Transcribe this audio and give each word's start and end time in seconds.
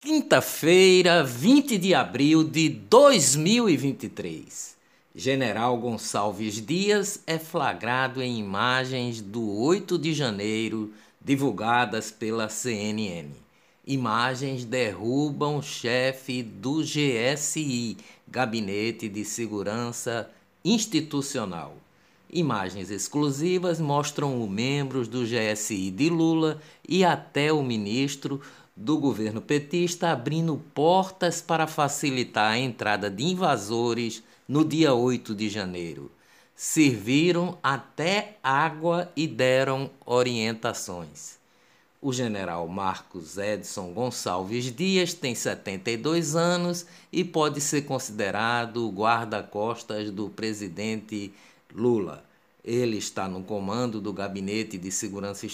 Quinta-feira, 0.00 1.24
20 1.24 1.76
de 1.76 1.92
abril 1.92 2.44
de 2.44 2.68
2023. 2.68 4.76
General 5.12 5.76
Gonçalves 5.76 6.64
Dias 6.64 7.20
é 7.26 7.36
flagrado 7.36 8.22
em 8.22 8.38
imagens 8.38 9.20
do 9.20 9.60
8 9.60 9.98
de 9.98 10.14
janeiro 10.14 10.92
divulgadas 11.20 12.12
pela 12.12 12.48
CNN. 12.48 13.26
Imagens 13.84 14.64
derrubam 14.64 15.60
chefe 15.60 16.44
do 16.44 16.80
GSI, 16.80 17.96
Gabinete 18.28 19.08
de 19.08 19.24
Segurança 19.24 20.30
Institucional. 20.64 21.76
Imagens 22.30 22.92
exclusivas 22.92 23.80
mostram 23.80 24.40
os 24.40 24.48
membros 24.48 25.08
do 25.08 25.24
GSI 25.24 25.90
de 25.90 26.08
Lula 26.08 26.62
e 26.88 27.04
até 27.04 27.52
o 27.52 27.64
ministro 27.64 28.40
do 28.78 28.96
governo 28.96 29.42
petista 29.42 30.12
abrindo 30.12 30.62
portas 30.72 31.42
para 31.42 31.66
facilitar 31.66 32.52
a 32.52 32.58
entrada 32.58 33.10
de 33.10 33.24
invasores 33.24 34.22
no 34.46 34.64
dia 34.64 34.94
8 34.94 35.34
de 35.34 35.48
janeiro. 35.48 36.08
Serviram 36.54 37.58
até 37.60 38.36
água 38.40 39.10
e 39.16 39.26
deram 39.26 39.90
orientações. 40.06 41.38
O 42.00 42.12
general 42.12 42.68
Marcos 42.68 43.36
Edson 43.36 43.92
Gonçalves 43.92 44.72
Dias 44.72 45.12
tem 45.12 45.34
72 45.34 46.36
anos 46.36 46.86
e 47.12 47.24
pode 47.24 47.60
ser 47.60 47.82
considerado 47.82 48.88
guarda-costas 48.90 50.12
do 50.12 50.30
presidente 50.30 51.34
Lula. 51.74 52.27
Ele 52.68 52.98
está 52.98 53.26
no 53.26 53.42
comando 53.42 53.98
do 53.98 54.12
Gabinete 54.12 54.76
de 54.76 54.92
Segurança 54.92 55.46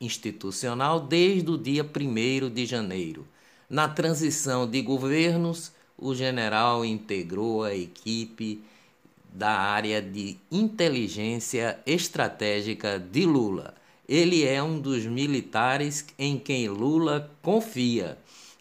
Institucional 0.00 1.00
desde 1.00 1.50
o 1.50 1.58
dia 1.58 1.82
1 1.82 2.48
de 2.48 2.64
janeiro. 2.64 3.26
Na 3.68 3.88
transição 3.88 4.70
de 4.70 4.80
governos, 4.80 5.72
o 5.98 6.14
general 6.14 6.84
integrou 6.84 7.64
a 7.64 7.74
equipe 7.74 8.62
da 9.34 9.50
área 9.50 10.00
de 10.00 10.38
inteligência 10.48 11.76
estratégica 11.84 13.00
de 13.00 13.26
Lula. 13.26 13.74
Ele 14.08 14.44
é 14.44 14.62
um 14.62 14.78
dos 14.78 15.04
militares 15.04 16.06
em 16.16 16.38
quem 16.38 16.68
Lula 16.68 17.32
confia. 17.42 18.16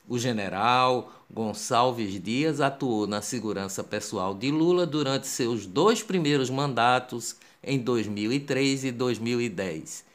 O 0.07 0.17
general 0.17 1.13
Gonçalves 1.30 2.19
Dias 2.19 2.59
atuou 2.59 3.05
na 3.05 3.21
segurança 3.21 3.83
pessoal 3.83 4.33
de 4.33 4.49
Lula 4.49 4.87
durante 4.87 5.27
seus 5.27 5.67
dois 5.67 6.02
primeiros 6.02 6.49
mandatos 6.49 7.35
em 7.63 7.79
2003 7.79 8.85
e 8.85 8.91
2010. 8.91 10.05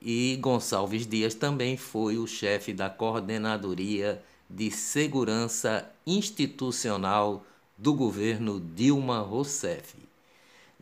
E 0.00 0.38
Gonçalves 0.40 1.06
Dias 1.06 1.34
também 1.34 1.76
foi 1.76 2.16
o 2.16 2.26
chefe 2.26 2.72
da 2.72 2.88
Coordenadoria 2.88 4.22
de 4.48 4.70
Segurança 4.70 5.88
Institucional 6.06 7.44
do 7.76 7.94
governo 7.94 8.60
Dilma 8.60 9.20
Rousseff. 9.20 9.96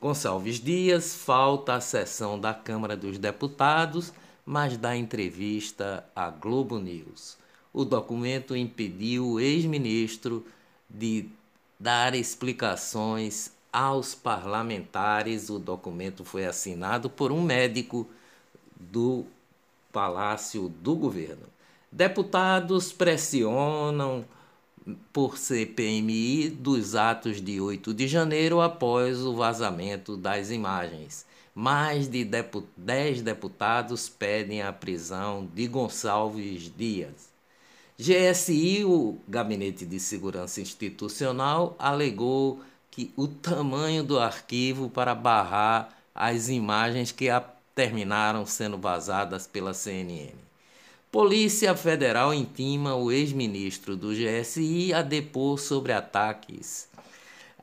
Gonçalves 0.01 0.61
Dias 0.61 1.15
falta 1.15 1.75
à 1.75 1.81
sessão 1.81 2.39
da 2.39 2.55
Câmara 2.55 2.97
dos 2.97 3.19
Deputados, 3.19 4.13
mas 4.47 4.77
dá 4.77 4.97
entrevista 4.97 6.09
à 6.15 6.31
Globo 6.31 6.79
News. 6.79 7.37
O 7.73 7.85
documento 7.85 8.57
impediu 8.57 9.27
o 9.27 9.41
ex-ministro 9.41 10.47
de 10.89 11.27
dar 11.79 12.15
explicações 12.15 13.53
aos 13.73 14.15
parlamentares. 14.15 15.51
O 15.51 15.59
documento 15.59 16.25
foi 16.25 16.47
assinado 16.47 17.09
por 17.09 17.33
um 17.33 17.43
médico 17.43 18.07
do 18.79 19.25
Palácio 19.93 20.69
do 20.69 20.95
Governo. 20.95 21.47
Deputados 21.91 22.93
pressionam 22.93 24.25
por 25.13 25.37
CPMI 25.37 26.51
dos 26.51 26.95
atos 26.95 27.41
de 27.41 27.61
8 27.61 27.93
de 27.93 28.07
janeiro 28.07 28.61
após 28.61 29.19
o 29.21 29.35
vazamento 29.35 30.17
das 30.17 30.51
imagens. 30.51 31.27
Mais 31.55 32.09
de 32.09 32.25
10 32.77 33.23
deputados 33.23 34.09
pedem 34.09 34.63
a 34.63 34.73
prisão 34.73 35.49
de 35.53 35.67
Gonçalves 35.67 36.73
Dias. 36.77 37.29
GSI, 37.99 38.85
o 38.85 39.19
Gabinete 39.27 39.85
de 39.85 39.99
Segurança 39.99 40.61
Institucional, 40.61 41.75
alegou 41.79 42.61
que 42.91 43.13
o 43.17 43.29
tamanho 43.29 44.03
do 44.03 44.19
arquivo 44.19 44.91
para 44.91 45.15
barrar 45.15 45.97
as 46.15 46.49
imagens 46.49 47.13
que 47.13 47.27
terminaram 47.75 48.45
sendo 48.45 48.77
vazadas 48.77 49.47
pela 49.47 49.73
CNN. 49.73 50.33
Polícia 51.11 51.75
Federal 51.75 52.35
intima 52.35 52.95
o 52.95 53.11
ex-ministro 53.11 53.97
do 53.97 54.13
GSI 54.13 54.93
a 54.93 55.01
depor 55.01 55.59
sobre 55.59 55.93
ataques. 55.93 56.89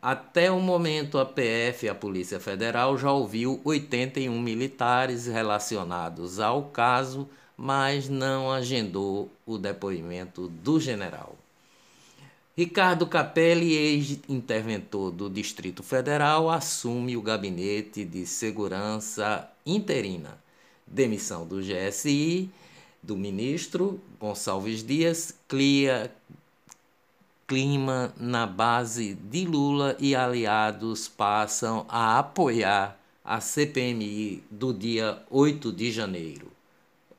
Até 0.01 0.49
o 0.49 0.59
momento, 0.59 1.17
a 1.17 1.25
PF, 1.25 1.89
a 1.89 1.93
Polícia 1.93 2.39
Federal, 2.39 2.97
já 2.97 3.11
ouviu 3.11 3.59
81 3.63 4.41
militares 4.41 5.27
relacionados 5.27 6.39
ao 6.39 6.65
caso, 6.65 7.27
mas 7.57 8.07
não 8.07 8.51
agendou 8.51 9.31
o 9.45 9.57
depoimento 9.57 10.47
do 10.47 10.79
general. 10.79 11.35
Ricardo 12.57 13.05
Capelli, 13.05 13.73
ex-interventor 13.73 15.11
do 15.11 15.29
Distrito 15.29 15.83
Federal, 15.83 16.49
assume 16.49 17.17
o 17.17 17.21
gabinete 17.21 18.05
de 18.05 18.25
segurança 18.25 19.51
interina. 19.65 20.39
Demissão 20.87 21.45
do 21.45 21.59
GSI, 21.59 22.49
do 23.03 23.17
ministro 23.17 23.99
Gonçalves 24.17 24.81
Dias, 24.85 25.37
clima 27.45 28.13
na 28.17 28.47
base 28.47 29.15
de 29.15 29.45
Lula 29.45 29.97
e 29.99 30.15
aliados 30.15 31.09
passam 31.09 31.85
a 31.89 32.17
apoiar 32.19 32.97
a 33.21 33.41
CPMI 33.41 34.41
do 34.49 34.73
dia 34.73 35.21
8 35.29 35.73
de 35.73 35.91
janeiro. 35.91 36.49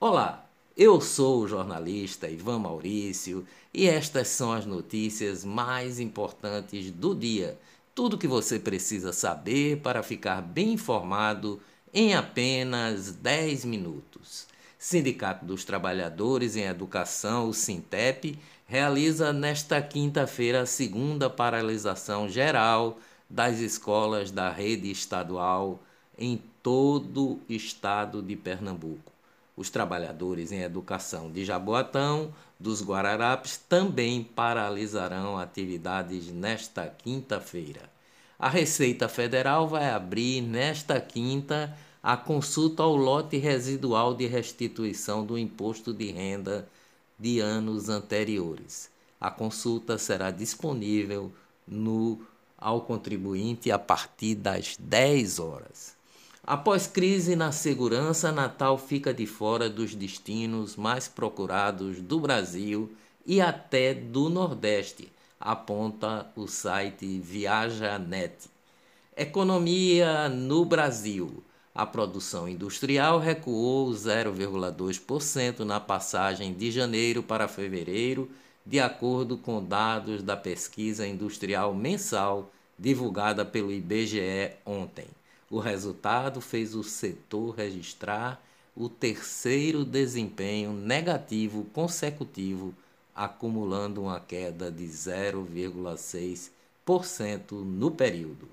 Olá, 0.00 0.45
eu 0.76 1.00
sou 1.00 1.40
o 1.40 1.48
jornalista 1.48 2.28
Ivan 2.28 2.58
Maurício 2.58 3.46
e 3.72 3.86
estas 3.88 4.28
são 4.28 4.52
as 4.52 4.66
notícias 4.66 5.42
mais 5.42 5.98
importantes 5.98 6.90
do 6.90 7.14
dia. 7.14 7.58
Tudo 7.94 8.18
que 8.18 8.28
você 8.28 8.58
precisa 8.58 9.10
saber 9.10 9.78
para 9.78 10.02
ficar 10.02 10.42
bem 10.42 10.74
informado 10.74 11.58
em 11.94 12.14
apenas 12.14 13.10
10 13.10 13.64
minutos. 13.64 14.46
Sindicato 14.78 15.46
dos 15.46 15.64
Trabalhadores 15.64 16.56
em 16.56 16.64
Educação, 16.64 17.48
o 17.48 17.54
Sintep, 17.54 18.38
realiza 18.66 19.32
nesta 19.32 19.80
quinta-feira 19.80 20.60
a 20.60 20.66
segunda 20.66 21.30
paralisação 21.30 22.28
geral 22.28 22.98
das 23.30 23.60
escolas 23.60 24.30
da 24.30 24.50
rede 24.50 24.90
estadual 24.90 25.80
em 26.18 26.38
todo 26.62 27.32
o 27.32 27.40
estado 27.48 28.20
de 28.20 28.36
Pernambuco. 28.36 29.15
Os 29.56 29.70
trabalhadores 29.70 30.52
em 30.52 30.60
educação 30.60 31.30
de 31.30 31.44
Jaboatão, 31.44 32.34
dos 32.60 32.82
Guararapes, 32.82 33.56
também 33.56 34.22
paralisarão 34.22 35.38
atividades 35.38 36.30
nesta 36.30 36.86
quinta-feira. 36.86 37.90
A 38.38 38.50
Receita 38.50 39.08
Federal 39.08 39.66
vai 39.66 39.88
abrir 39.88 40.42
nesta 40.42 41.00
quinta 41.00 41.74
a 42.02 42.18
consulta 42.18 42.82
ao 42.82 42.94
lote 42.94 43.38
residual 43.38 44.14
de 44.14 44.26
restituição 44.26 45.24
do 45.24 45.38
imposto 45.38 45.94
de 45.94 46.12
renda 46.12 46.68
de 47.18 47.40
anos 47.40 47.88
anteriores. 47.88 48.90
A 49.18 49.30
consulta 49.30 49.96
será 49.96 50.30
disponível 50.30 51.32
no 51.66 52.20
ao 52.58 52.82
contribuinte 52.82 53.70
a 53.70 53.78
partir 53.78 54.34
das 54.34 54.76
10 54.78 55.38
horas. 55.38 55.95
Após 56.46 56.86
crise 56.86 57.34
na 57.34 57.50
segurança, 57.50 58.30
Natal 58.30 58.78
fica 58.78 59.12
de 59.12 59.26
fora 59.26 59.68
dos 59.68 59.96
destinos 59.96 60.76
mais 60.76 61.08
procurados 61.08 62.00
do 62.00 62.20
Brasil 62.20 62.88
e 63.26 63.40
até 63.40 63.92
do 63.92 64.28
Nordeste, 64.28 65.10
aponta 65.40 66.30
o 66.36 66.46
site 66.46 67.18
ViajaNet. 67.18 68.48
Economia 69.16 70.28
no 70.28 70.64
Brasil. 70.64 71.42
A 71.74 71.84
produção 71.84 72.48
industrial 72.48 73.18
recuou 73.18 73.90
0,2% 73.90 75.58
na 75.64 75.80
passagem 75.80 76.54
de 76.54 76.70
janeiro 76.70 77.24
para 77.24 77.48
fevereiro, 77.48 78.30
de 78.64 78.78
acordo 78.78 79.36
com 79.36 79.60
dados 79.60 80.22
da 80.22 80.36
pesquisa 80.36 81.08
industrial 81.08 81.74
mensal 81.74 82.52
divulgada 82.78 83.44
pelo 83.44 83.72
IBGE 83.72 84.52
ontem. 84.64 85.06
O 85.50 85.58
resultado 85.60 86.40
fez 86.40 86.74
o 86.74 86.82
setor 86.82 87.54
registrar 87.54 88.42
o 88.74 88.88
terceiro 88.88 89.84
desempenho 89.84 90.72
negativo 90.72 91.64
consecutivo, 91.72 92.74
acumulando 93.14 94.02
uma 94.02 94.18
queda 94.18 94.68
de 94.70 94.84
0,6% 94.84 97.52
no 97.52 97.90
período. 97.90 98.48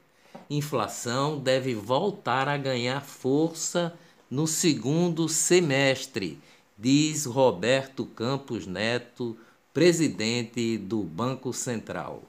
Inflação 0.49 1.39
deve 1.39 1.73
voltar 1.73 2.47
a 2.47 2.57
ganhar 2.57 3.01
força 3.01 3.97
no 4.29 4.45
segundo 4.45 5.27
semestre, 5.27 6.39
diz 6.77 7.25
Roberto 7.25 8.05
Campos 8.05 8.67
Neto, 8.67 9.35
presidente 9.73 10.77
do 10.77 11.01
Banco 11.01 11.51
Central. 11.51 12.21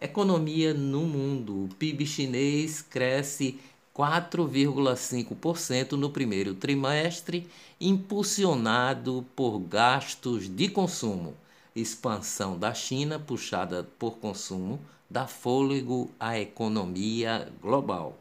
Economia 0.00 0.72
no 0.72 1.02
mundo. 1.02 1.64
O 1.64 1.68
PIB 1.76 2.06
chinês 2.06 2.82
cresce 2.82 3.58
4,5% 3.94 5.92
no 5.92 6.10
primeiro 6.10 6.54
trimestre, 6.54 7.48
impulsionado 7.80 9.24
por 9.36 9.60
gastos 9.60 10.48
de 10.48 10.68
consumo. 10.68 11.34
Expansão 11.76 12.58
da 12.58 12.74
China, 12.74 13.18
puxada 13.18 13.88
por 13.98 14.18
consumo, 14.18 14.80
dá 15.08 15.26
fôlego 15.26 16.10
à 16.18 16.38
economia 16.38 17.48
global. 17.62 18.18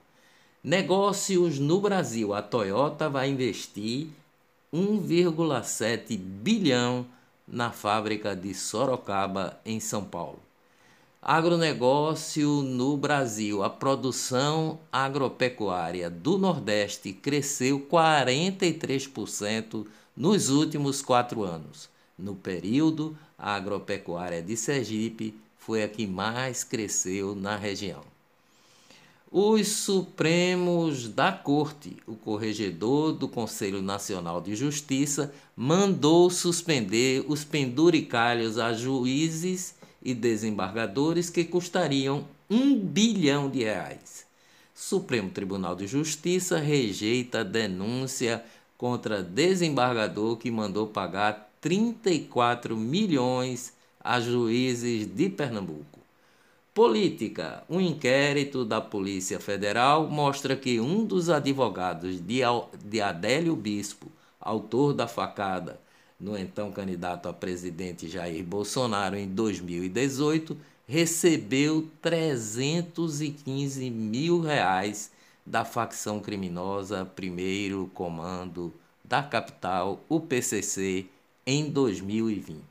Negócios 0.63 1.59
no 1.59 1.81
Brasil. 1.81 2.33
A 2.33 2.41
Toyota 2.41 3.09
vai 3.09 3.29
investir 3.29 4.09
1,7 4.73 6.17
bilhão 6.17 7.05
na 7.47 7.71
fábrica 7.71 8.35
de 8.35 8.53
Sorocaba, 8.53 9.59
em 9.65 9.79
São 9.79 10.03
Paulo. 10.03 10.39
Agronegócio 11.25 12.61
no 12.61 12.97
Brasil. 12.97 13.63
A 13.63 13.69
produção 13.69 14.77
agropecuária 14.91 16.09
do 16.09 16.37
Nordeste 16.37 17.13
cresceu 17.13 17.79
43% 17.79 19.85
nos 20.17 20.49
últimos 20.49 21.01
quatro 21.01 21.41
anos. 21.41 21.87
No 22.19 22.35
período, 22.35 23.17
a 23.39 23.55
agropecuária 23.55 24.43
de 24.43 24.57
Sergipe 24.57 25.33
foi 25.57 25.81
a 25.81 25.87
que 25.87 26.05
mais 26.05 26.65
cresceu 26.65 27.33
na 27.33 27.55
região. 27.55 28.01
Os 29.31 29.69
Supremos 29.69 31.07
da 31.07 31.31
Corte, 31.31 31.95
o 32.05 32.15
corregedor 32.15 33.13
do 33.13 33.29
Conselho 33.29 33.81
Nacional 33.81 34.41
de 34.41 34.57
Justiça, 34.57 35.33
mandou 35.55 36.29
suspender 36.29 37.23
os 37.29 37.45
penduricalhos 37.45 38.57
a 38.57 38.73
juízes 38.73 39.81
e 40.03 40.13
desembargadores 40.13 41.29
que 41.29 41.45
custariam 41.45 42.27
um 42.50 42.75
bilhão 42.75 43.50
de 43.50 43.63
reais. 43.63 44.25
Supremo 44.75 45.29
Tribunal 45.29 45.75
de 45.75 45.88
Justiça 45.88 46.59
rejeita 46.59 47.44
denúncia 47.44 48.44
contra 48.77 49.23
desembargador 49.23 50.38
que 50.38 50.51
mandou 50.51 50.88
pagar 50.88 51.50
34 51.61 52.75
milhões 52.75 53.73
a 54.03 54.19
juízes 54.19 55.07
de 55.07 55.29
Pernambuco. 55.29 56.00
Política. 56.73 57.63
Um 57.69 57.79
inquérito 57.79 58.65
da 58.65 58.81
Polícia 58.81 59.39
Federal 59.39 60.09
mostra 60.09 60.56
que 60.56 60.79
um 60.79 61.06
dos 61.06 61.29
advogados 61.29 62.19
de 62.19 63.01
Adélio 63.01 63.56
Bispo, 63.56 64.11
autor 64.41 64.94
da 64.94 65.07
facada 65.07 65.79
no 66.23 66.37
então 66.37 66.71
candidato 66.71 67.27
a 67.27 67.33
presidente 67.33 68.07
Jair 68.07 68.45
Bolsonaro 68.45 69.17
em 69.17 69.27
2018, 69.27 70.57
recebeu 70.87 71.89
315 72.01 73.89
mil 73.89 74.39
reais 74.39 75.11
da 75.45 75.65
facção 75.65 76.21
criminosa 76.21 77.03
Primeiro 77.03 77.91
Comando 77.93 78.73
da 79.03 79.21
capital, 79.21 80.01
o 80.07 80.21
PCC, 80.21 81.07
em 81.45 81.69
2020. 81.69 82.63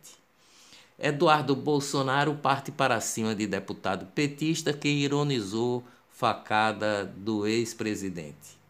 Eduardo 0.99 1.55
Bolsonaro 1.55 2.35
parte 2.37 2.73
para 2.73 3.03
cima 3.03 3.35
de 3.35 3.47
deputado 3.47 4.07
petista 4.15 4.73
que 4.73 4.89
ironizou 4.89 5.85
facada 6.11 7.05
do 7.05 7.47
ex-presidente. 7.47 8.62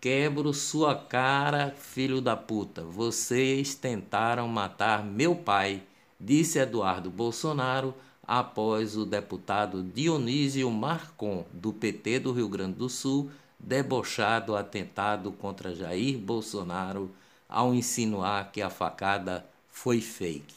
Quebro 0.00 0.54
sua 0.54 0.94
cara, 0.94 1.74
filho 1.76 2.20
da 2.20 2.36
puta. 2.36 2.84
Vocês 2.84 3.74
tentaram 3.74 4.46
matar 4.46 5.04
meu 5.04 5.34
pai, 5.34 5.82
disse 6.20 6.60
Eduardo 6.60 7.10
Bolsonaro 7.10 7.92
após 8.22 8.96
o 8.96 9.04
deputado 9.04 9.82
Dionísio 9.82 10.70
Marcon, 10.70 11.44
do 11.52 11.72
PT 11.72 12.20
do 12.20 12.32
Rio 12.32 12.48
Grande 12.48 12.74
do 12.74 12.88
Sul, 12.88 13.28
debochado 13.58 14.54
atentado 14.54 15.32
contra 15.32 15.74
Jair 15.74 16.16
Bolsonaro 16.16 17.10
ao 17.48 17.74
insinuar 17.74 18.52
que 18.52 18.62
a 18.62 18.70
facada 18.70 19.44
foi 19.68 20.00
fake. 20.00 20.54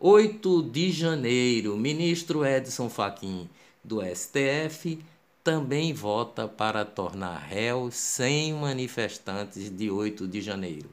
8 0.00 0.62
de 0.64 0.90
janeiro, 0.90 1.76
ministro 1.76 2.44
Edson 2.44 2.88
Fachin 2.88 3.48
do 3.84 4.00
STF 4.02 4.98
também 5.42 5.92
vota 5.92 6.46
para 6.46 6.84
tornar 6.84 7.38
réu 7.38 7.90
100 7.90 8.54
manifestantes 8.54 9.70
de 9.70 9.90
8 9.90 10.28
de 10.28 10.40
janeiro. 10.40 10.90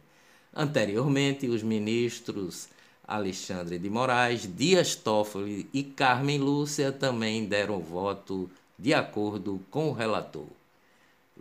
Anteriormente, 0.54 1.48
os 1.48 1.62
ministros 1.62 2.70
Alexandre 3.08 3.80
de 3.80 3.90
Moraes, 3.90 4.50
Dias 4.54 4.96
Toffoli 4.96 5.70
e 5.74 5.84
Carmen 5.84 6.40
Lúcia 6.40 6.92
também 6.92 7.46
deram 7.46 7.80
voto 7.80 8.50
de 8.78 8.94
acordo 8.94 9.62
com 9.72 9.90
o 9.90 9.94
relator. 9.94 10.48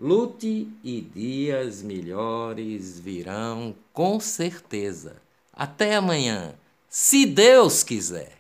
Lute 0.01 0.69
e 0.85 1.01
dias 1.01 1.83
melhores 1.83 3.01
virão 3.01 3.75
com 3.93 4.21
certeza. 4.21 5.17
Até 5.53 5.97
amanhã 5.97 6.55
se 6.89 7.27
Deus 7.27 7.83
quiser. 7.83 8.36